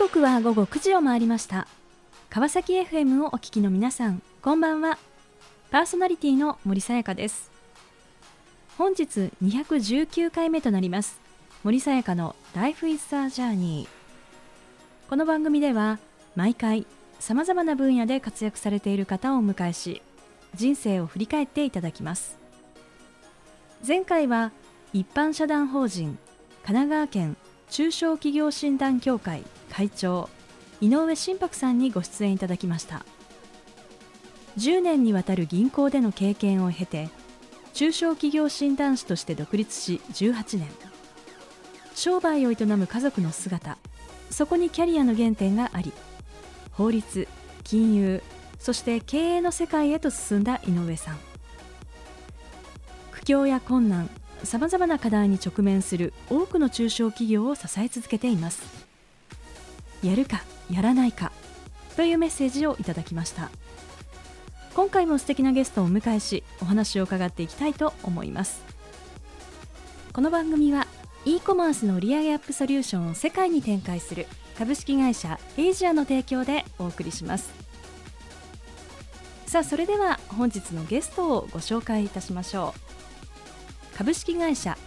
[0.00, 1.66] 刻は午後9時を回りました。
[2.30, 4.98] 川崎 FM をお聞きの皆さんこんばんは。
[5.70, 7.50] パーソナリティの森さやかです。
[8.78, 11.20] 本日219回目となります。
[11.64, 13.86] 森さやかの Life is a Journey
[15.10, 15.98] この番組では
[16.34, 16.86] 毎回
[17.18, 20.00] さまざまな分野で活躍されている方をお迎えし
[20.54, 22.38] 人生を振り返っていただきます。
[23.86, 24.52] 前回は
[24.94, 26.16] 一般社団法人
[26.64, 27.36] 神奈川県
[27.68, 30.28] 中小企業診断協会会長
[30.80, 33.04] 井上真白さんにご出演いただきました。
[34.58, 37.08] 10年にわたる銀行での経験を経て
[37.72, 40.68] 中小企業診断士として独立し18年。
[41.94, 43.76] 商売を営む家族の姿
[44.30, 45.92] そこにキャリアの原点があり
[46.72, 47.28] 法律
[47.62, 48.22] 金融
[48.58, 51.18] そして経営の世界へと進んだ井上さん。
[53.12, 54.08] 苦境や困難
[54.44, 58.79] さまざまな課題に直面する多くの中小企業を支え続けています。
[60.02, 61.32] やるかやらないか
[61.96, 63.50] というメッセージをいただきました。
[64.74, 68.62] 今回も素敵なゲストをお迎えしお話を伺っていきたいと思います。
[70.12, 70.86] この番組は
[71.24, 74.26] e コマースの売上アップソリューションを世界に展開する
[74.56, 77.52] 株式会社エイジアの提供でお送りします。
[79.46, 82.74] さあそれでは本日のゲストをご紹介いたしましょ
[83.94, 83.96] う。
[83.96, 84.78] 株式会社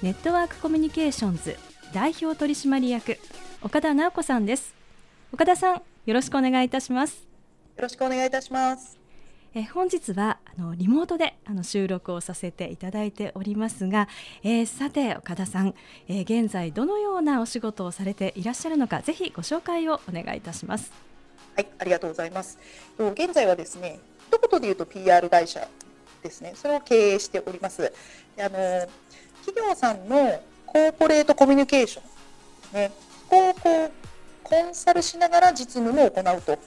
[0.00, 1.58] ネットワークコミュニケーションズ
[1.92, 3.18] 代表取締役
[3.64, 4.74] 岡田直子さんです。
[5.32, 7.28] 岡田さんよろしくお願いいたします。
[7.76, 8.98] よろしくお願いいたします。
[9.54, 14.08] え本日はあのリモートであの収録をさせていただいておりますが、
[14.42, 15.74] えー、さて岡田さん、
[16.08, 20.90] えー、現在どのようなお仕事をされていらっしゃるのかぜひご紹介をお願いいたします。
[21.54, 22.58] はいありがとうございます。
[22.98, 25.68] 現在はですね一言で言うと PR 会社
[26.20, 26.54] ですね。
[26.56, 27.92] それを経営しております。
[28.38, 28.50] あの
[29.46, 33.90] 企業さんのコーポレートコミュニケーションねこをこう
[34.42, 36.58] コンサルしながら実務も行うと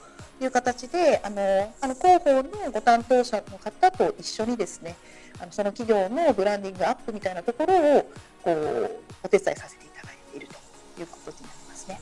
[0.42, 4.96] いう形であのあの広報のご担当者の方と一緒にですね
[5.40, 8.10] あのその企業のブランディングアップみたいなところを
[8.42, 8.90] こう
[9.22, 12.00] お手伝いさせていただいているということになりますね。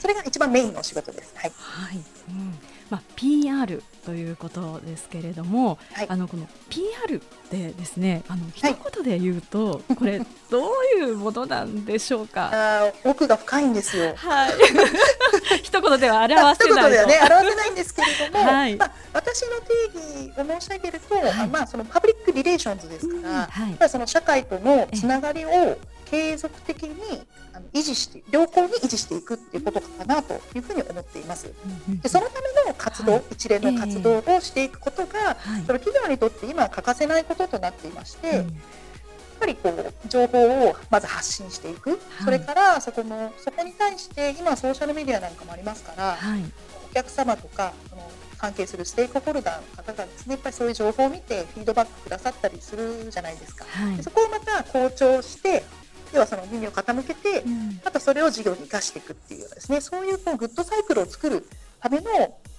[0.00, 1.32] それが一番メインのお仕事です。
[1.36, 1.52] はい。
[1.56, 1.96] はい。
[1.96, 2.58] うん
[2.90, 7.18] まあ、PR ということですけれども、はい、あのこの PR っ
[7.50, 10.24] てですねあの一言で言うと、はい、これど
[10.60, 12.50] ういうものなんでしょうか？
[12.52, 14.14] あ奥が深いんですよ。
[14.16, 14.52] はい、
[15.62, 31.52] 一言では表せない一言ではね表せないんですけれども、はい、まあ、私の定義を申し上げると、はい、まあ、そのパブリックリレーションズですから、うんはい、その社会とのつながりを継続的にあの維持して良好に維持していくっていうことかなというふうに思っています。
[32.02, 35.36] でそのための活動、はい、一連の活動をしていくことが、はい、
[35.66, 38.44] その企業にとって今欠かせないこととなっていまして、やっ
[39.40, 46.16] ぱりこう情報をまず発信していく、はい、それからそこのそこに対して今ソーシャルメディアなんかもありますから、
[46.90, 53.64] お客様とかその関係するステークホルダーの方がですねやっぱりそういう情報を見てフィードバックくださったりするじゃないですか。
[54.02, 55.64] そこをまた好調して
[56.16, 57.44] 要はその耳を傾けて、
[57.84, 61.46] またそれを事業に生かしていくっていうようなですねそういうこうグッドサイクルを作る
[61.80, 62.10] ための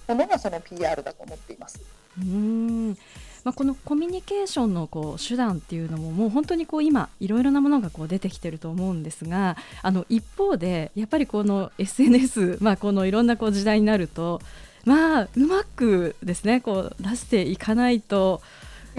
[0.08, 1.80] ものがその PR だと思っています。
[2.18, 2.96] うん。
[3.44, 14.40] まあ、このコミュニケーションのこう手段っていうのももう本当にこう今いろいろなものがこう出てきてると思うんですがあの一方でやっぱりこの SNS、まあ、このいろんなこう時代になると
[14.84, 18.42] まあうまくですねこう出していかないと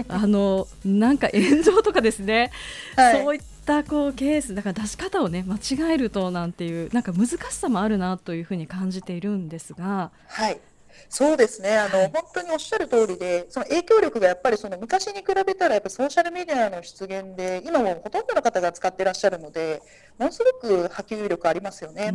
[0.08, 2.50] あのなんか炎上とかですね、
[2.96, 10.10] はい、そういったこうケースだから出し方をね間違えるとなんていうなんか難しさもあるなというふうに感じているんですが。
[10.26, 10.60] はい
[11.08, 19.80] そうですねあの、はい、本当におっしゃる通りで、その影響力がやっぱりその昔に比べたら、やっぱソーシャルメディアの出現で、今もほとんどの方が使っていらっしゃるので、
[20.18, 22.12] ものすごく波及力ありますよね。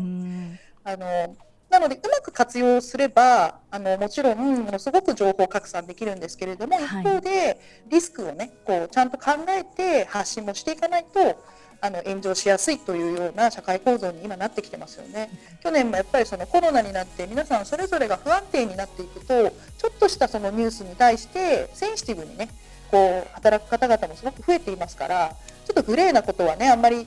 [0.83, 1.35] あの
[1.69, 7.59] なので、うまく活用すれば、あのもちろん、ものすごく情報拡散できるんですけれども、一方で、
[7.89, 11.43] リスクをね、こうちゃんと考えて発信もしていかないと、
[11.81, 15.29] あの炎上しやすいというような社会構造に今なってきてますよね。
[15.61, 22.49] 去年もやっぱりそのコロナになって皆さんそれぞれが不安定になっていくとちょっとしたそのニュースに対してセンシティブにね
[22.89, 25.35] こう働く方々もすごく増えていますから
[25.65, 27.05] ちょっとグレーなことはねあんまり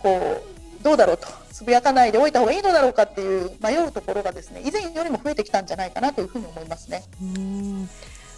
[0.00, 0.44] こ
[0.80, 7.04] うどうだろうとつぶやかないでおいた方がいいのだろうかっていう迷うところがですね以前よりも増えてきたんじゃないかなというふうに思いますね。
[7.22, 7.88] うん。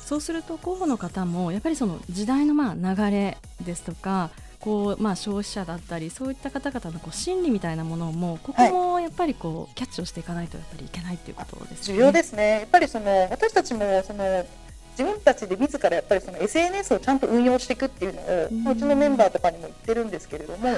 [0.04, 4.30] そうすると候補の方もやっぱりその時代のまあ流れですとか
[4.62, 12.60] こう、まあ、消費者だったりそういった方々のこう心理みたいなものもここもやっぱりこう、キャッチをしていかないとやっぱりいけないということです、ね、重要ですね。
[12.60, 14.46] やっぱりその私たちもその
[14.92, 20.76] 自分たちで自らやっぱりその SNS をちゃんと運用していくっていうのを、うん、うちのメンバーとかにも言ってるんですけれども、はい、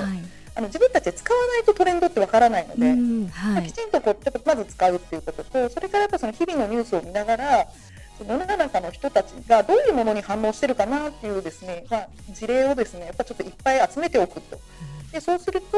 [0.56, 2.90] あの自分たちで使わないとトレンドってわからないので、
[3.30, 7.66] はい、きちんとこうまず使うっていうこととそれからやっぱその日々のニュースを見ながら
[8.20, 14.58] 世の中の人たちがどういうものに反応してるかなっていうですね、まあ、事例をですねやっぱちょっといっぱい集めておくと。
[15.12, 15.76] でそうすると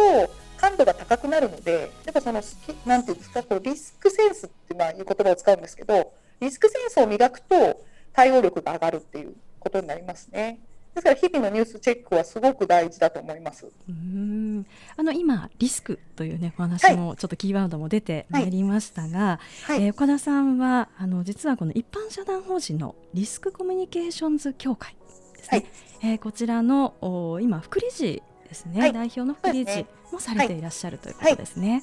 [0.56, 2.42] 感度が高くなるのでやっぱその
[2.86, 7.82] なんていうんですかこうリスクセンスってまあいう言葉を使うんですけどリスクセンスを磨くと
[8.12, 10.58] 対応力が上がるっていうことになりますね。
[10.96, 13.66] ですから日々のニュースチェックはすごく大事だと思います。
[13.88, 14.66] うん。
[14.96, 19.76] あの今リスクというねお話もちょっとキーワードも出てまいりましたが、はい。
[19.76, 24.96] はい、えー、岡田さんはあの実はこの一般社団法人のリスクコミュニケーションズ協会
[25.36, 25.58] ですね。
[26.00, 30.62] はい、えー、こちらのお今副理事ですね、はい、代表の副理事もされてい。
[30.62, 31.82] らっしゃる、ということですね。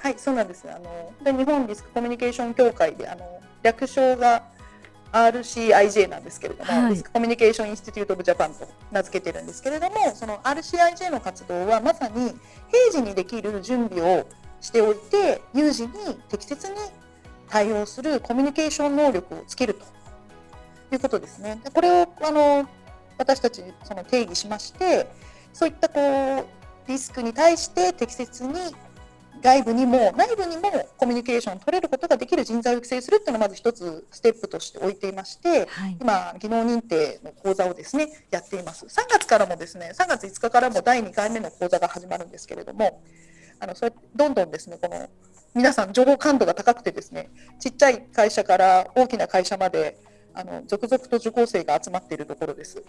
[0.00, 0.70] はい、そうなんです。
[0.70, 4.44] あので日本リスクコミュニケーション協会であの略称が
[5.24, 12.32] RCIJ なんですけれども、はい、コミュニケーションインスティテュート・オブ・ジャパンと名付けてるんですけれどもその RCIJ の活動はまさに
[12.70, 14.26] 平時にできる準備を
[14.60, 15.92] しておいて有事に
[16.28, 16.74] 適切に
[17.48, 19.84] 対応するコミュニケーション能力をつけると
[20.94, 21.60] いうことですね。
[21.62, 22.68] でこれをあの
[23.18, 25.08] 私たちその定義しまして
[25.52, 28.54] そういったこうリスクに対して適切に
[29.42, 43.02] 外部にも内部にもコミュニケーションを取れることができる人材を育成するっていうのをまず一つステップとして置いていまして、はい、今技能認定の講座をですねやっています3月からもですね3月5日からも第2回目の講座が始まるんですけれども
[43.60, 45.08] あのそれどんどんですねこの
[45.54, 49.98] 皆さん情報感度が高くてですねちっちゃい会社から大きな会社まで
[50.34, 52.82] あの続々と受講生が集まっているところです。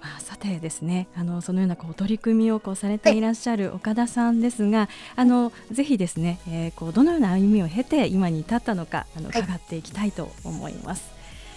[0.00, 3.20] まあ、さてですねあのそのようなこう取り組みをこうされてい。
[3.20, 11.10] らっしゃる岡田さんですが、はい、あのぜひですね、えー、こうどのような歩みを経て今に至ったのかあの伺っていきたいと思います。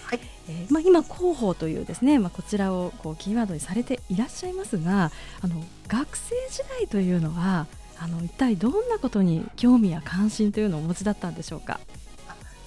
[0.06, 0.20] はい。
[0.48, 7.66] えー、まあ、今広報というですね、まあ、こちらをこうキーワードにされていらっしゃいますがあの学生時代というのは
[8.00, 11.78] あの一体どんなことに興味や関心というのをお持ちだったんでしょうか？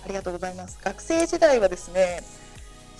[0.05, 0.79] ありがとうございます。
[0.81, 2.21] 学生時代はですね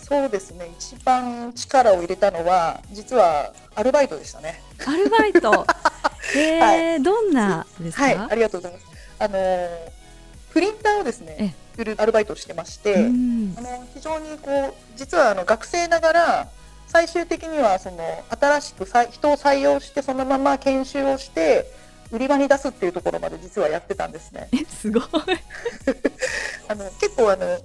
[0.08, 0.70] そうですね。
[0.78, 4.62] 一番力を入れたのは実はアルバイトでしたね。
[4.86, 5.66] アルバイト。
[6.38, 8.04] えー、はい、どんなですか？
[8.04, 8.86] はいありがとうございます。
[9.18, 9.38] あの
[10.52, 13.08] プリンターをですね売るアルバイトをしてまして、あの
[13.96, 16.48] 非常にこう実はあの学生ながら
[16.88, 21.66] 最終的にはその新しく人を採用してそのまま研修をして
[22.12, 24.50] 売り場に出すっていうところまで実はやってたんですね。
[24.54, 25.04] えすごい。
[26.70, 27.58] あの結構あの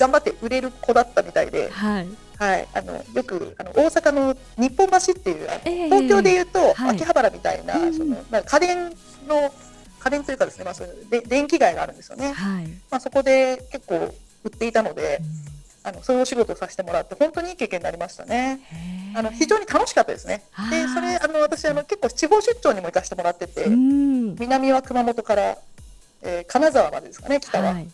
[0.00, 2.08] 頑張って売れる子だったみたいで、はい、
[2.38, 8.90] はい、あのよくあの大阪の日本橋っていうあの、えー、東京でいうと、秋葉原みたいな、はい、そのまあ、家電
[9.28, 9.52] の
[9.98, 15.20] 家電というかですね、まあ、そで電気街があるんですよね、はい、まあ、そこで結構売っていたので、
[15.84, 18.60] うん、あのそういうお仕事をさせてもらって本当にいい経験になりましたね。
[19.14, 20.42] あの非常に楽しかったですね。
[20.70, 25.58] でそれあの私あの結構地方出張にも行かせてもらってて、南は熊本から、
[26.22, 27.72] えー、金沢までですかね北は。
[27.74, 27.88] はい、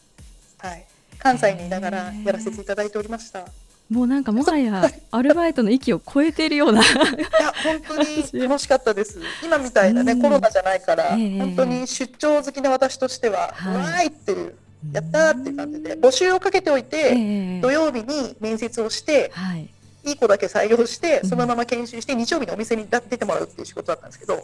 [0.58, 0.86] はい
[1.26, 3.46] 関西にいながらやらせていただいておりました。
[3.90, 6.82] もうなんかもはや アルバイトの域を超えているような。
[6.82, 9.20] いや本当に楽しかったです。
[9.44, 14.54] 今みたいなね、うん、コロナじゃないから、えー、本当に出張好きな私としては、はい、わーいっていう
[14.92, 19.68] やったーっていう感じで募集をかけておいて、えー、土曜日に面接をして、はい、
[20.04, 24.42] いい子だけ採用してそのまま研修して、日曜日にお店に出てもらうっていう仕事だったんですけども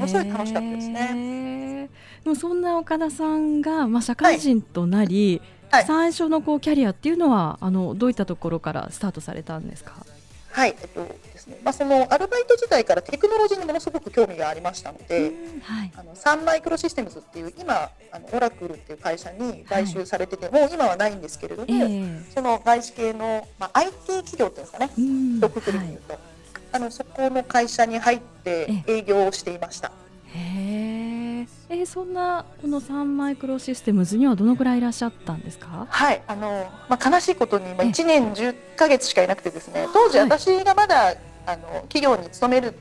[0.00, 1.88] のすごい楽しかったですね。
[2.24, 9.94] でもそんな岡田さんが、まあ、社会人となり、はいはい、最初のこうキャリアっていうのはあのどういったところからスタートされたんですか？
[10.50, 15.30] はい、えっとですね、まあそのアルバイト時代からテクノロジーにものすごく興味がありましたので、
[15.62, 26.22] はい、あのサンマイクロシステムズっていう今あのオラクルっていう会社に買収されてて、はい、もう今はないんですけれども、えー、その外資系のまあ IT 企業っていうんですかね、一括りに言うと、はい、
[26.72, 29.92] あのそこの会社に入って営業をしていました。
[30.34, 31.07] へ
[31.68, 35.86] えー、そんなこのサンマイクロシステムズにはどのくらいいらっしゃったんですか？
[35.88, 41.14] はいあの、まあ、悲しいことに、まあ、1年10か月しかいなくてですね当時私がまだ、
[41.46, 42.74] あの企業に勤める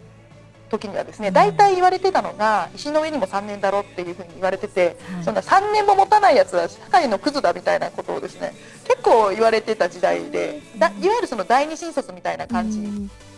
[0.70, 8.54] 時にはですね大体言われてたのが石の上にも3年だろっていうふうに言われてて、はい、そんな3年も持たないやつは社会のクズだみたいなことをですね
[8.86, 12.80] 結構言われてた時代でだいわゆるその第二新卒みたいな感じ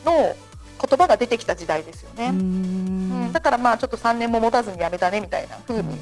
[0.04, 0.36] の
[0.80, 2.30] 言葉が出てきた時代ですよね。
[2.30, 3.32] うん。
[3.34, 5.98] だからまあちょっと3年も持たずに辞めたねみたいなふうに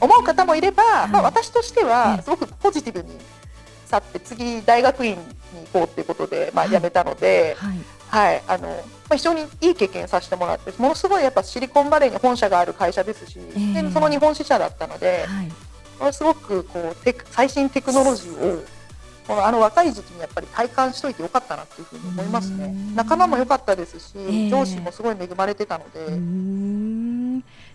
[0.00, 3.18] 思う方もいれば、まあ、私としてはすごくポジティブに
[3.86, 5.18] 去って次大学院に
[5.72, 15.26] 行こうっていうことで、まあ、辞めたので、はい、はい、あのまあ、非常にいい経験させてもらってものすごいやっぱシリコンバレーに本社がある会社ですし、えー、でその日本支社だったので、
[16.00, 18.64] はい、すごくこうテ最新テクノロジーを
[19.26, 22.74] このあの若い時期にやっぱり体感しといてよかったなっていうふうに思いますね。
[22.94, 27.22] 仲間も良かったですし、えー、上司もすごい恵まれてたので。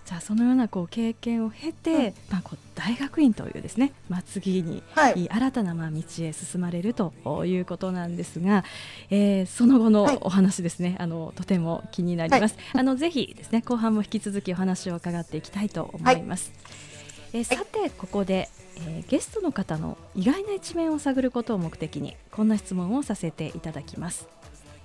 [0.07, 7.11] じゃあそのようなこう経験を経て、うん、まあ、こう大学院というですね、まあ、次に、はい、新たなまあ道へ進まれると
[7.45, 8.63] いうことなんですが、
[9.09, 16.53] えー、その後のお話ですね、はい、あのとても気になります、はい、あのぜひですね後半も引き続きお話を伺っていきたいと思います、
[17.37, 24.27] えー、さてここで、えー、ゲストの方の意外な一面を探ることを目的にこんな質問をさせていただきます、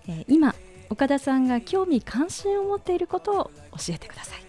[0.06, 0.54] えー、今
[0.90, 3.44] 岡田さんが興味関心を持っていることを
[3.78, 4.42] 教えてください。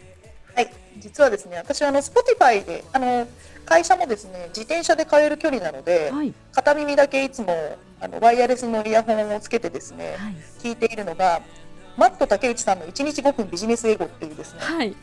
[0.53, 3.25] はい、実はですね、私はあの Spotify であの
[3.65, 11.41] 会社もですね自転車で通える距離なので、はい、片耳だけいつもあのワイヤレスのイヤホンをつけてですね、はい、聞いているのが。
[11.97, 14.95] マット竹内さんの1日5分ビジネス英語っていうですね、はい、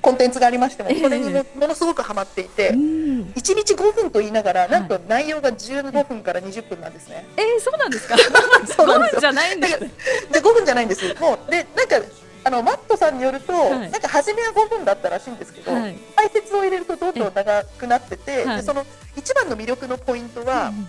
[0.00, 7.26] コンテンツがありましても、これにものすごくハマっていて、えー、1日5分と言いながら、なんと内容が15分から20分なんですね。
[7.36, 8.16] えー、そうなんですか？
[8.66, 9.20] そうなんですよ。
[9.20, 9.78] 5分じゃないんです。
[9.80, 11.14] で5分じゃないんです。
[11.20, 12.00] もうでなんか
[12.44, 18.86] あのマットさんによると、はい、なんか初めは5分だったらしいんですけど、はい、解説を入れるとどんどん長くなってて、でその
[19.16, 20.88] 一番の魅力のポイントは、うん、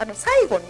[0.00, 0.64] あの最後に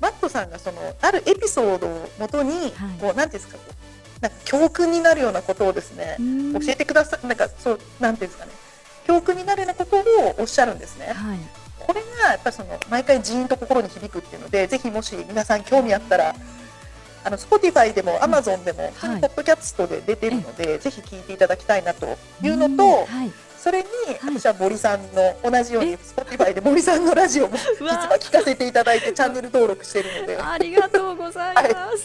[0.00, 6.16] マットさんがそのあるエピソードをもとに、はい、こうなんていうんですかこうなんか教訓になるようなことをですね
[6.54, 8.52] 教えてくださいなんかそうなんていうんですかね
[9.06, 10.02] 教訓になるようなことを
[10.38, 11.14] おっしゃるんですね。
[11.78, 16.34] これがやっぱりその毎回ジーンと心に響くっていうのでぜひもし皆さん興味あったら
[17.26, 23.32] あの Spotify でも Amazon でも、はい、ポッドキャストで出てるので、ぜひ聞いていただきたいなというのと、はい、
[23.66, 23.86] それに、
[24.24, 30.38] 私は森さんの同じように Spotify で森さんのラジオも実は聞かせていただいてチャンネル登録してるので。
[30.40, 31.96] ありがとうございます、はい。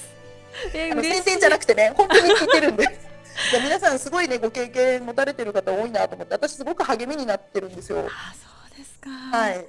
[0.74, 2.84] えー、宣伝じゃなくてね本当に聞いてるんで
[3.54, 8.10] いや皆さんすごいねご経験持たれてる方多いなと思って私すごく励みになってるんですよ。
[8.10, 9.12] あそうですか。
[9.38, 9.66] はい。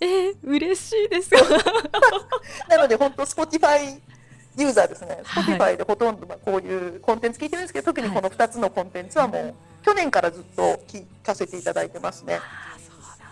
[0.00, 1.30] えー、嬉しいです。
[2.68, 3.98] なので本当 Spotify
[4.58, 9.54] ユーザーですね、Spotify でほとんどこういうコンテンツ聞いてるんですけど、特にこの2つのコンテンツはもう、
[9.84, 12.40] 去年からずっと聞かせていただいてますね。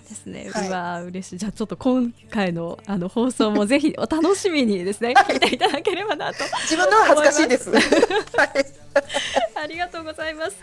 [0.08, 0.50] ですね。
[0.50, 1.38] はい、うわ嬉しい。
[1.38, 6.44] じゃあちょっと今回のあの放送もぜひお楽しみにですね、聞いていただければなと。
[6.62, 7.70] 自分のは恥ずかしいです。
[7.70, 7.82] はい、
[9.62, 10.56] ありがとうございます。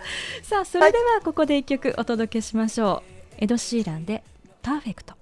[0.43, 3.03] さあそれではここで一曲お届けしましょ
[3.39, 3.43] う。
[3.43, 4.23] エドシーランで
[4.61, 5.13] パーフェクト。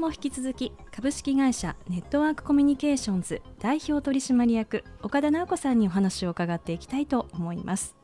[0.00, 7.94] も引き続き株式会社ネットワークコミュニケーションズ代表取締役岡田直子さんにお話を伺っていきたいと思います。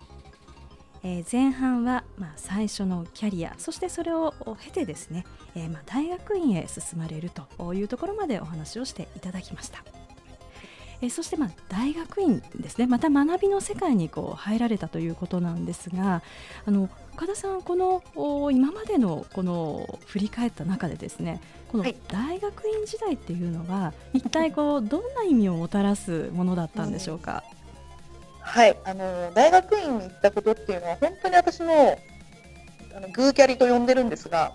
[1.02, 5.24] えー、前半は、まあ、最初のキャリアそしてそれを経てですね、
[5.54, 9.82] えー、まあ、大学院へ進まれるというところまでお話をしていただきました。
[11.02, 12.86] えー、そして、まあ、大学院ですね。
[12.86, 16.22] また学びの世界にこう入られたということなんですが
[16.66, 18.02] あの岡田さん、この
[18.50, 27.42] 今までのこの振り返った中でですねこの大学院時代っていうのは、はい、一体こう どんな意味をもたらすものだったんでしょうか？
[28.40, 31.98] はい、あの大学院に行ったことっていうのは本当に私の
[32.94, 34.52] あのグーキャリと呼んでるんですが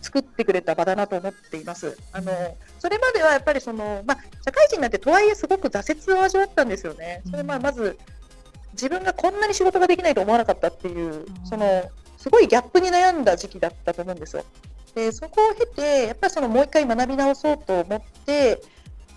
[0.00, 1.98] 作ってくれた場だなと思っています。
[2.12, 7.22] あのそれまではやっぱりその、まあ、社会人になってとはいえすごく挫折を味わったんですよね。
[7.30, 7.98] それまあまず
[8.72, 14.44] 自分がこんなに仕事ができないと思わなかったっていう、そのすごいギャップに悩んだ時期だったと思うんですよ。
[14.94, 18.60] でそこを経てやっぱりそのもう一回学び直そうと思って、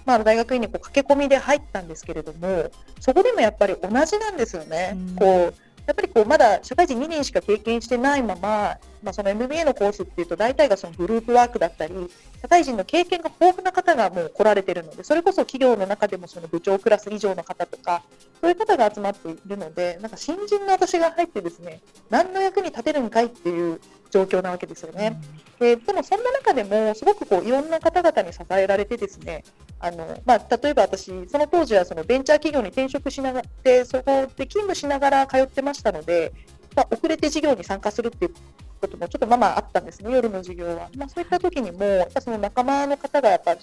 [0.06, 4.94] まあ、大学院にこう駆け込みで入ったんですけれどもそこでもやっぱり同じなんですよね。
[4.96, 5.54] うん、こう
[5.88, 11.94] やっぱりこうまだ社会人2年しか経験してないまま、まあ、その MBA のコースっていうと大体がそのグループワークだったり
[12.42, 18.04] 社会人の経験が豊富な方がもう来られてるのでそれこそ企業の中でもその部長クラス以上の方とか
[18.40, 23.80] そういう方が集まっているのでなんか新人の私が入ってですね何の役に立てるんかいっていう
[24.12, 25.20] 状況なわけですよね。
[25.60, 29.44] ででもそんな中でもすごくこういろんな方々に支えられてですね
[29.80, 36.34] あの、まあ、例えば私その当時はそのベンチャー企業に転職しながらそこで勤務しながら通ってましたので、
[36.76, 38.34] まあ、遅れて事業に参加するっていう
[38.82, 40.90] こともちょっとまあまああったんですね夜の授業は。
[40.98, 43.56] まあ、そういった時にもやっぱその仲間の方がやっぱ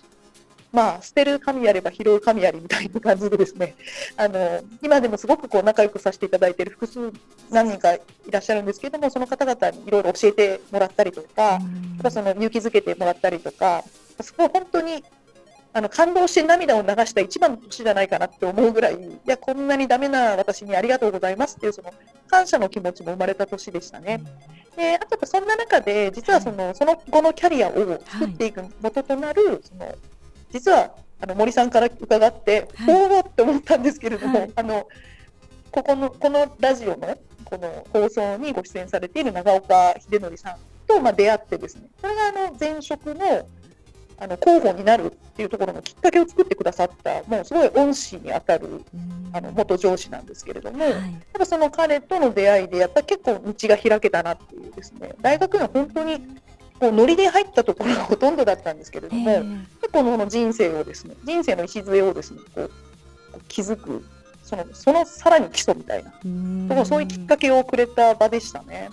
[0.73, 3.75] まあ、捨てる神やれば拾う神やりみたいな感じでですね、
[4.17, 7.13] あの、今でもすごくこう仲良くさせていただいている複数
[7.51, 11.59] 何人かいらっしゃるんですけども、その方々にいろいろ教えてもらったりとか、
[12.05, 13.83] うん、その勇気づけてもらったりとか、
[14.21, 15.03] そこは本当に
[15.73, 21.93] あの感動して涙を流した一番の年じゃないかなって思うぐらい、いや、こんなにダメな私にありがとうございますっていう、その
[22.27, 24.21] 感謝の気持ちも生まれた年でしたね。
[24.77, 29.95] であとそんな中で実はその,、その後のキャリアを作っていく元となる、その
[30.51, 34.87] 実はあの森さんから伺って、はい、おおって思ったんですけれども、はい、あの
[35.71, 43.47] ここのこのラジオのこの放送にご出演されている長岡秀則さんと、まあ、出会ってですねそれがあの前職の
[44.21, 48.83] あの候補になるっていうところのきっかけを作ってくださったもうすごい恩師にあたる
[49.33, 50.93] あの元上司なんですけれども、はい、
[51.33, 56.21] ただその彼との出会いでやっぱり結構道が開けたなっていうですね大学には本当に
[56.79, 62.71] こうノリで入ったところがほとんどだったんですけれども、えー、結構の人生をですね人生の礎をですねこう
[63.49, 64.05] 築く
[64.43, 66.11] そのそのさらに基礎みたいな
[66.75, 68.91] とそういうきっかけをくれた場でしたね。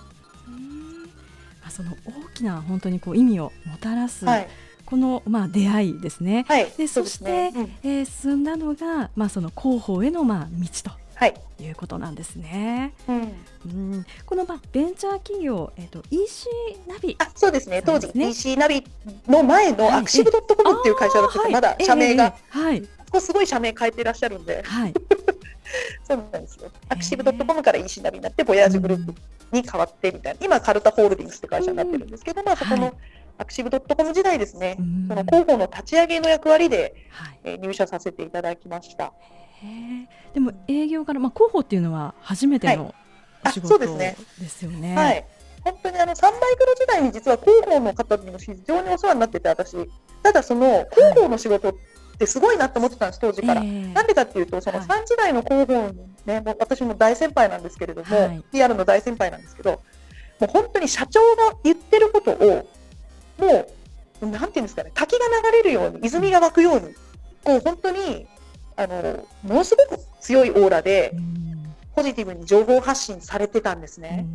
[1.66, 4.48] あその大きな本当にこう意味をもたらす、はい。
[4.84, 6.44] この、まあ、出会いですね。
[6.46, 7.52] はい、でそして、ね。
[7.54, 11.05] うん、えー、進んだのが、まあ、その広報への、まあ、道と。
[11.16, 12.92] はい、いうことなんですね。
[13.08, 13.20] うん、
[13.64, 16.46] うん、このまあベンチャー企業、えっ、ー、と EC
[16.86, 17.82] ナビ、あ、そうですね。
[17.82, 18.84] 当時 EC ナビ
[19.26, 24.94] の前のアクシブドットコムっていう会社だったまだ社名が、はい、ここすごい社名変えていらっしゃるんで、はい、
[26.04, 26.70] そうなんですよ。
[26.90, 29.14] アクシブドットコムから EC ナビになってボヤージュグループ
[29.52, 32.94] に変わってみたいな、今カルタホールディングスって会社になってるんですけど、まあそこの、はい。
[33.38, 34.76] アクシブドットコム時代ですね、
[35.08, 39.12] その広報の立ち上げの役割で、はい、えー、入社させていただきました。
[40.34, 42.94] でも営業から、まあ、広報っていうのは初めての
[43.44, 44.16] お仕事、はい、で
[44.48, 44.94] すよね。
[44.94, 45.24] はい、
[45.64, 49.76] 本当にあのサンバイクロ時代に実は広報の方にも非常にお世話になってて私。
[50.22, 51.74] ただその広報の仕事っ
[52.18, 55.94] てすごいなと思ってたんです当時から、えー、なんでかっていうとその3時代の広報の
[56.24, 59.82] ね、も私も大先輩なんですけれども、はい、PR の大先輩なんですけど
[60.40, 62.68] もう本当に社長が言ってることを
[63.38, 63.68] も
[64.20, 66.94] う、なんていうんですかね、滝が流れるように、泉が湧くように、
[67.44, 68.26] こう本当に、
[68.76, 71.12] あの、ものすごく強いオーラで、
[71.94, 74.26] ポジティブに情報発信されてたんですね。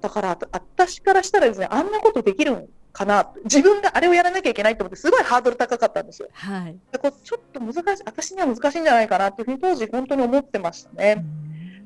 [0.00, 6.28] だから、私からしたらですね、あんなことできるんかな、自分があれをやらなきゃいけないと思って、すごいハードル高かったんですよ。
[6.32, 6.76] はい。
[6.92, 11.24] でこうちょっと難しい、私には難しいんじゃないかなっていうふうに当時本当に思ってましたね。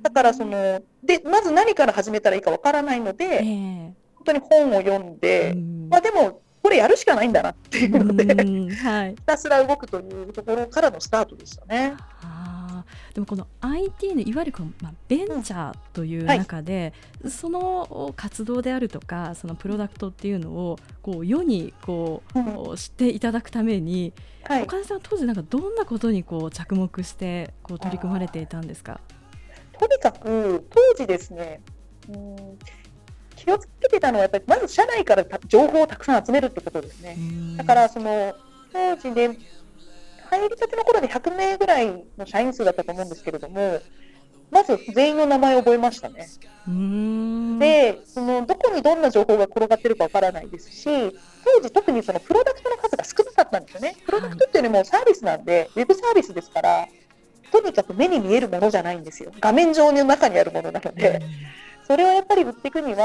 [0.02, 3.82] だからその、で、まず何から始めたらいいかわからないので、えー、
[4.14, 5.54] 本当に本を読んで、
[5.88, 8.34] まあでも、これやるしかないんだなっていうので、
[8.74, 11.94] はい、ひたすら動くというところからのスタートでしたね。
[13.14, 22.38] でもこの IT のいわゆるこの、まあ、ベンチャーという中で、うんはい、その活動であるとかそのプロダクトっていうのをこう世にこう、
[22.70, 24.12] うん、知っていただくために、
[24.44, 29.00] はい、岡田さん当時なんかどんなことにこう着目してこう取り組まれていたんですか？
[29.78, 31.60] とにかく当時ですね
[32.08, 32.36] うん
[33.44, 37.16] 気をつけてたのはやっぱりまず社内から情報をたくさん集めるってことですね。
[37.56, 38.34] だからその
[38.72, 39.30] 当時で
[40.28, 43.80] 入りたての頃で100名ぐらいの社員数だったと思うんですけれども、
[44.50, 46.28] まず全員の名前を覚えましたね。
[47.58, 50.84] で、そのどこにどんな情報が転がってるかわからないですし、
[51.44, 53.96] 当時特にそのプロダクトの数が少なかったんですよね。
[54.04, 56.86] プロダクトっていうよりもサービスなんで、ウェブサービスですから、
[57.50, 59.32] とにかく目に見えるものじゃないんですよ。
[59.40, 61.20] 画面上の中にあるものなので。
[61.90, 63.02] それをやっぱり売っていくには、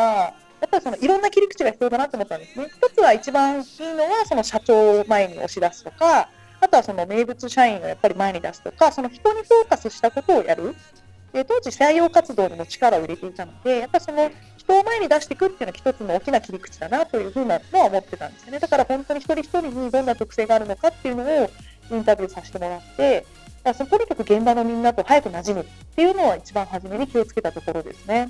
[0.61, 2.67] やっぱりそのいろんな切り口が必要だなと思ったんですね。
[2.67, 3.63] 一つは一番いい
[3.95, 6.29] のは、その社長を前に押し出すとか、
[6.61, 10.75] あとはその名物社員をやっぱり前に出すとか、その人にフォーカスしたことをやる。
[11.33, 18.59] で当時、採用活動にも力を入れていたので、やっぱその人を前に出していくっていうのは一つの大きな切り口だなというふうなのは思ってたんですよね。
[18.59, 21.49] だから本当に一人一人にどんな特性があるのかっていうのを
[21.89, 23.25] インタビューさせてもらって、
[23.63, 28.29] だからとにかく現場のみんなと早く馴染むっていうのは一番初めに気をつけたところですね。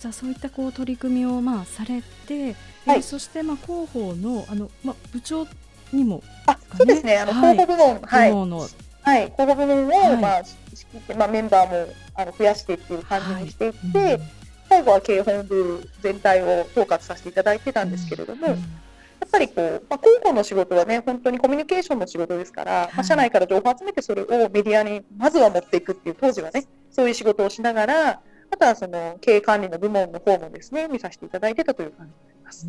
[0.00, 2.54] じゃあそういったこう取り組みをまあされて、
[2.86, 5.46] はい、えー、そしてまあ広報のあのまあ部長
[5.92, 7.18] にも、ね、あそうですね。
[7.18, 8.30] あの、広報部門はい。
[8.30, 8.68] 部門の。
[9.02, 9.30] はい。
[9.30, 14.14] 広報部門を、はい、まあ仕切ってまあメンバーもあの増やしてっていう感じにしていって、はい。
[14.14, 14.20] うん、
[14.68, 18.46] 最後は経営本部全体を統括させていただいてたんですけれども。
[18.48, 18.58] うんうん。
[18.58, 28.20] やっぱりこう、まあ、広報の仕事はね、本当にコミュニケーションの仕事ですから、はい、まあ、社内から情報を集めて、それをメディアにまずは持っていくっていう、当時はね、そういう仕事をしながら、
[28.54, 32.68] あとはその経営管理の部門の方もですね見させていただいてたという感じになります。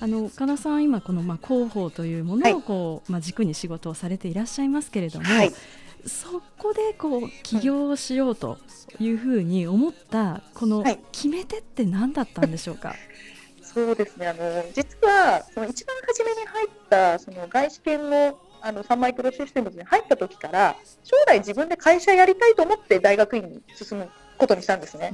[0.00, 5.52] あの岡田さん、今このまあ広報というものをこう、はい、まあ軸に仕事をされていらっしゃいますけれども、はい、
[6.06, 8.58] そこでこう起業しようと
[9.00, 12.94] いうふうに思ったこの決め手って何だったんでしょうか？
[13.62, 14.28] そうですね。
[14.28, 25.12] あの実はその一番初めに入ったその外資系のあのサンマイクロシステムズに入った時から将来自分で会社やりたいと思って大学院に進むことにしたんですね。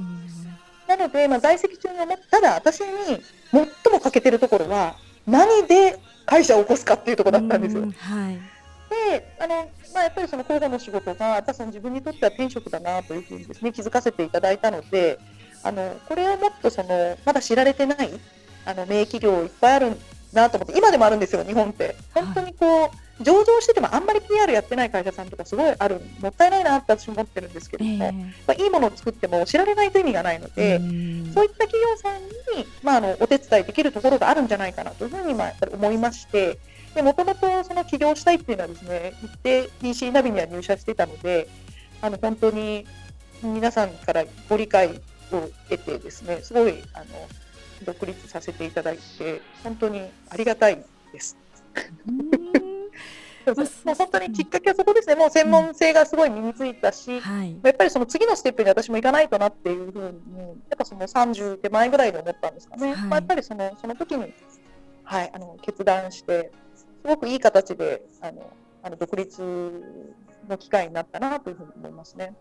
[0.87, 2.85] なので、まあ、在籍中に思っただ私に
[3.51, 4.95] 最も欠けてるところは
[5.27, 7.75] 何で会社を起こすかっていうところだったんです。
[7.75, 7.81] よ。
[7.81, 7.87] は
[8.29, 8.39] い、
[9.09, 15.19] であの、まあ、やっぱりその広報の仕事が私自分にとっては転職だなというふうにですね気づかせていただいたので
[15.63, 18.09] あのこれをもっとそのまだ知られてない
[18.65, 19.97] あの名企業いっぱいある
[20.33, 21.95] なと思って今でもあるんですよ日本って。
[22.13, 28.13] 本当にこう、上場しててもあんまり PR やってない会社さんとかすごいあるもったいないなって私も思ってるんですけども、えー、
[28.47, 32.21] まあ、いいものを作っても知られないと意味がないので、そういった企業さん
[32.57, 36.59] に、まあ、あのお手伝いできるところがあるんじゃないかなというふうに、まあ、やっぱり思いまして
[37.01, 41.47] もともとその起業したいっていうのはですね一定 PC ナビには入社してたので
[42.01, 42.85] あの本当に
[43.43, 45.01] 皆さんからご理解
[45.31, 47.05] を得てですねすごいあの
[47.85, 51.37] 独立させていただいて本当にありがたいです。
[53.85, 64.33] もう本当にきっかけはそこですね、もう専門性がすごい身についたし、うんはい、やっぱりその次のステップに私も行かないとなっていうふうに、やっぱその30手前ぐらいで思ったんですかね、はい、まあ、やっぱりそのその時に、
[65.03, 68.51] はい、あの決断して、すごくいい形であの
[68.83, 69.41] あの独立
[70.47, 72.33] の機会になったなというふうに思いますね。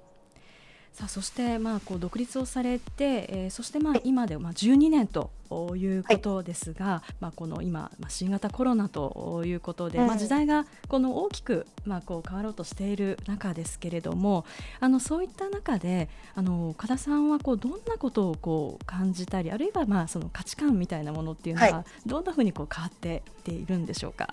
[0.94, 5.32] さあそしてまあこう独立をされて、えー、そしてまあ今でまあ12年と
[5.74, 14.44] いうことですが、はい、まあこの今まあ新型コロナということで、まあ時代がこの大きくまあこう変わろうとしている中ですけれども、
[14.78, 24.32] あのそういった中であの岡田さんはこうどんなことをこう感じたり、あるいはまあその価値観みたいなものっていうのはどんなふうにこう変わっていっているんでしょうか？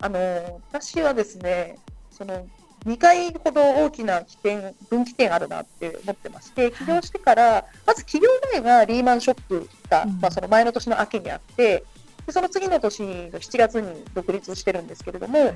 [0.00, 1.78] あの私はですね、
[2.10, 2.46] その
[2.86, 11.84] 2回ほど大きな起点、分岐点あるなって思ってまして、起業してから、まず起業前がリーマンショックが、まあ、その前の年の秋にあって、
[12.26, 13.06] でその次の年の
[13.38, 15.54] 7月に独立してるんですけれども、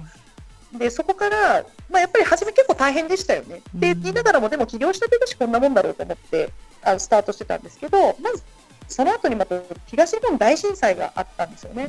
[0.73, 3.61] でそこから、まあ、やっぱり初め結構大変でしたよね。
[3.75, 6.51] で言いながらも、でも起業したてだしこんなもんだろうと思って
[6.83, 8.43] あのスタートしてたんですけど、まず
[8.89, 11.89] その後にまた東日本大震災があったんですよね。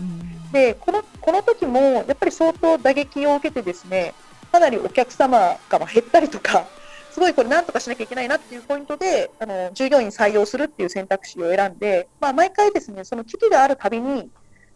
[0.52, 4.14] でこのこの時もやっぱり相当打撃を受けてですね
[4.52, 6.68] かなりお客様が減ったりとか、
[7.12, 14.30] すごいこれなんとかしなきゃいけないなっていうポイントで、あの、従業員採用するっていう選択肢を選んで、まあ、毎回ですね、その危機があるたびに、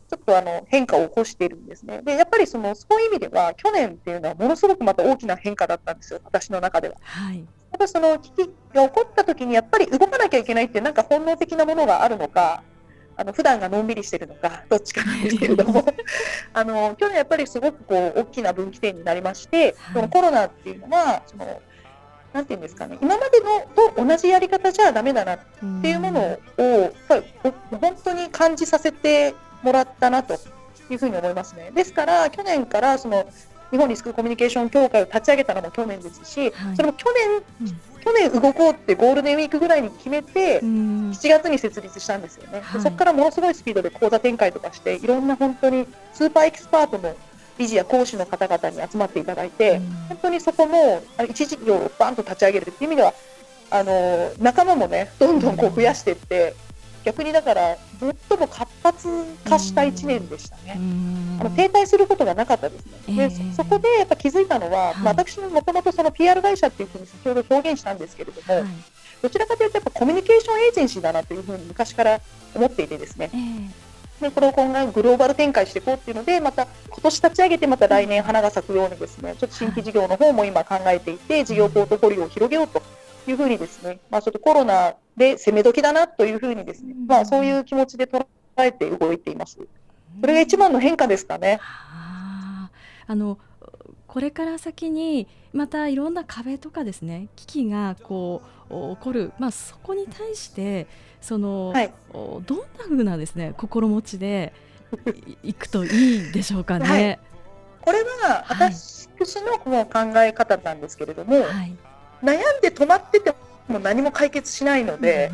[0.09, 2.01] ちょっとあの変化を起こしているんですね。
[2.03, 6.95] で、やっぱりそのそういう意味では、去年っていうのはものすごくまた大きな変化だったんですよ、私の中では。
[7.01, 7.45] はい、やっ
[7.79, 12.61] ぱその危機が起こった時に、やっぱり動かなきゃいけないっていう、なんか本能的なものがあるのか、
[13.23, 15.85] あの普段がのんびりしてるのか、 どっちかなんですけれども、
[16.53, 21.61] あの去年やっぱりすごくこう大きな分岐点になりまして、はい、のコロナっていうのは、その
[22.33, 23.61] なんていうんですかね、今までの
[23.93, 25.39] と同じやり方じゃだめだなっ
[25.81, 26.19] ていうもの
[26.57, 30.33] を、やっぱり本当に感じさせてもらったなと
[30.89, 31.71] いうふうに思いますね。
[31.73, 33.25] ですから、去年からその
[33.71, 47.15] 日本リスクコミュニケーション協会を立ち上げたのも去年ですし、はい、それも去年、うん去年動こうってゴールデンウィークぐらいに決めて、7月に設立したんですよね、はい、そこからものすごいスピードで講座展開とかして、いろんな本当にスーパーエキスパートの
[47.57, 53.13] 理事や講師の方々に集まっていただいて、本当にそこも一事業をバンと立ち上げるっていう意味では、
[53.71, 56.55] あの仲間もね、どんどんこう増やしていって、
[57.03, 59.07] 逆にだから最も活発
[59.47, 60.79] 化した1年でしたね。
[61.39, 63.29] あの停滞することがなかったですね。
[63.29, 68.63] で、そこでやっぱ気づいたのは、はい、まあ、私ももともとその PR 会社っていうふうに先ほど表現したんですけれども、はい、
[69.21, 72.21] どちらかというとやっぱコミュニケーションエージェンシーだなというふうに昔から
[72.55, 73.31] 思っていてですね。
[74.21, 82.81] でこれを今後グローバル展開していこうっていうので、また今年立ち上げて、また来年花が咲くようにですね、ちょっと新規事業の方も今考えていて、事業ポートフォリオを広げようと
[83.27, 88.25] いうふうにですね、まあ、ちょっとコロナで攻め時だなというふうにですね、まあ、そういう気持ちで捉
[88.57, 89.57] えて動いています。
[90.21, 91.59] それが一番の変化ですかね。
[91.61, 92.69] あ
[93.07, 93.37] あの
[94.07, 100.87] これから先にまたいろんな壁とかですね危機がこう起こる、まあ、そこに対して
[101.19, 104.53] その、はい、どんなふうなですね心持ちで
[105.41, 106.87] いくといいでしょうかね。
[106.87, 107.19] はい、
[107.81, 109.07] これは私
[109.41, 111.75] の考え方なんですけれども、はい、
[112.21, 113.33] 悩んで止まってて
[113.67, 115.31] も何も解決しないので、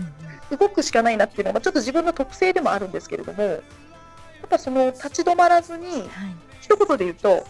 [0.57, 3.59] 動くしかないなっていうのはちょっと自分の特性でもあるんですけれどもやっ
[4.49, 6.07] ぱその立ち止まらずに、はい、
[6.61, 7.45] 一言で言うと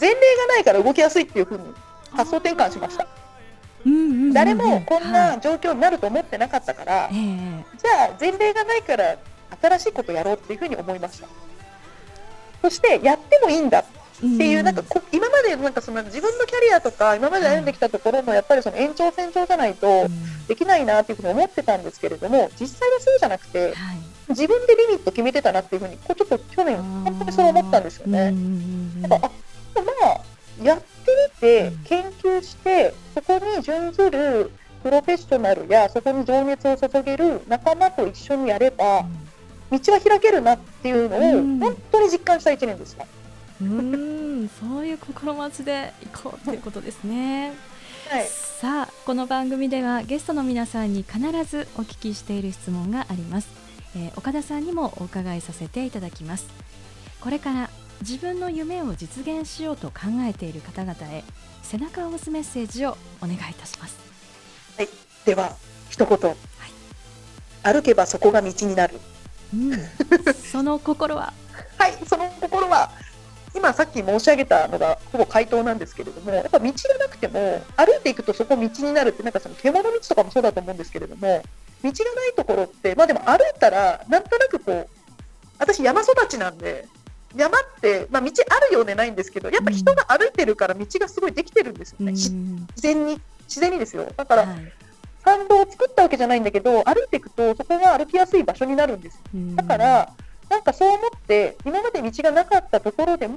[0.00, 1.64] 前例がないから動きやすいっていうふうに
[2.12, 3.06] 発想転換しました。
[4.32, 9.16] 誰もこんな状況になると思ってなかったから、はい、じゃあ前例がないから
[9.62, 11.28] 新しいことやろうっていうふうに思いました。
[12.60, 13.80] そしてやってもいいんだ。
[13.80, 13.84] っ
[14.20, 20.06] ていう、なんかこ今までなんかその自分のキャリアとか今まで歩んできたところのやっぱりその延長線上じゃないと
[20.48, 23.74] できないなっていうふうに思ってたんですけれども実際はそうじゃなくて、
[24.28, 28.34] 自分でリミット決めてたなっていうふうにこうちょっと去年本当にそう思ったんですよね。
[29.02, 29.30] だからあ
[30.02, 30.86] まあやって
[31.34, 34.50] みて研究してそこに準ずる
[34.82, 39.04] プロフェッショナルやそこに情熱を注げる仲間と一緒にやれば
[39.70, 41.20] 道は開けるなっていうのを
[41.60, 43.04] 本当に実感した1年でした。
[43.60, 47.54] うんそういう心待ちでいこうということですね。
[48.08, 53.50] はい、さあこの番組ではゲストの皆さんに必ずお聞きしている質問があります、
[53.94, 56.48] えー、岡田さんにもお伺いさせていただきます。
[57.20, 61.24] これから自分の夢を実現しようと考えている方々へ
[61.62, 63.98] 背中を押すメッセージをお願いいたします。
[64.76, 64.88] はい。
[65.26, 65.56] では
[65.90, 66.36] 一言、はい、
[67.62, 69.00] 歩けばそこが道になる、
[69.52, 69.72] うん、
[70.32, 71.32] その心は？
[71.76, 72.90] はいその心は
[73.54, 81.42] 今さっき申し上げたのがほぼ回答なんですけれどもやっぱ道がなくても歩いていくとそこ道になるってなんかその獣道とかもそうだと思うんですけれども
[81.82, 84.88] 道がないところってまあでも歩いたらなんとなくこう
[85.58, 86.86] 私山育ちなんで
[87.36, 92.30] 山って、まあ、道あるようでないんですけどやっぱ人が歩いてるから道がすごいできてるんですよね、うん、自
[92.76, 94.06] 然に自然にですよ。
[94.16, 94.72] だから、はい、
[95.24, 99.20] 参道を作ったわけじゃないんだけど歩いていくとそこが歩きやすい場所になるんです
[99.56, 100.12] だから
[100.48, 103.36] なんかそう思って今まで道がなかったところでも、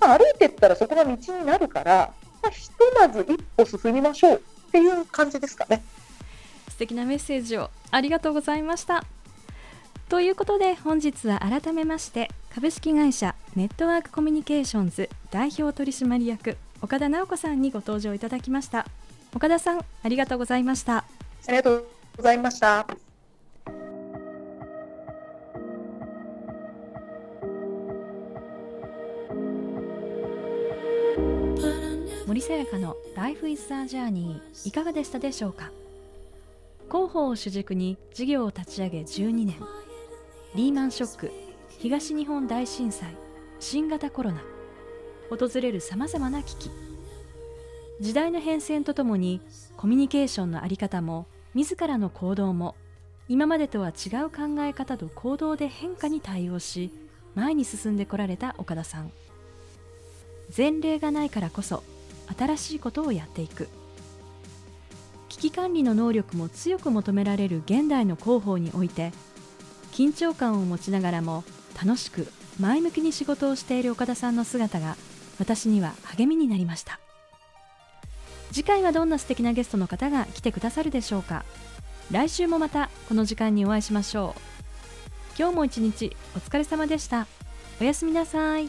[0.00, 5.82] まあ、歩いていったらそこが道になるから、まあ、ひとまず一歩進みましょうっていう感じですかね。
[6.68, 9.04] 素敵なメッセージをありがとうございました。
[10.08, 18.86] ということで本日は改めまして株式会社ネットワークコミュニケーションズ代表取締役岡田直子さんにご登場いただきました。
[19.34, 21.04] 岡田さんありがとうございました。
[21.46, 23.07] ありがとうございました
[32.28, 35.72] 森さやかの Life is a Journey いかがでしたでしょうか？
[36.90, 39.56] 広報を主軸に事業を立ち上げ12年。
[40.54, 41.32] リーマンショック
[41.78, 43.16] 東日本大震災
[43.60, 44.42] 新型コロナ。
[45.30, 46.70] 訪れるさまざまな危機。
[48.02, 49.40] 時代の変遷とともに
[49.78, 52.74] コミュニケーションの在り方も自らの行動も
[53.30, 56.90] 今までとは違う考え方と行動で変化に対応し
[57.34, 59.10] 前に進んでこられた岡田さん。
[60.54, 61.82] 前例がないからこそ
[62.36, 63.68] 新しいことをやっていく。
[65.28, 69.12] 危機管理の能力も強く求められる現代の広報において
[69.92, 71.44] 緊張感を持ちながらも
[71.80, 72.26] 楽しく
[72.58, 74.96] 前向きに仕事をしている岡田さんの姿が
[75.38, 76.98] 私には励みになりました。
[78.50, 81.44] 次回はどんな素敵なゲストの方が来てくださるでしょうか。
[82.10, 84.40] 来週もまたこの時間にお会いしましょう。
[85.38, 87.28] 今日も一日お疲れ様でした。
[87.80, 88.68] おやすみなさい。